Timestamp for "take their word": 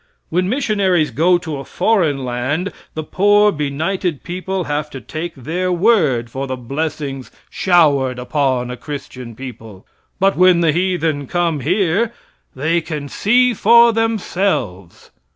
4.99-6.27